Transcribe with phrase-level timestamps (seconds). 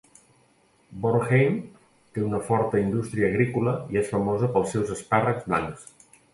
[1.03, 1.59] Bornheim
[2.15, 5.89] té una forta indústria agrícola i és famosa pels seus espàrrecs blancs.